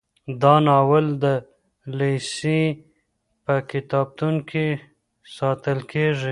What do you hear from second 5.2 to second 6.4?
ساتل کیږي.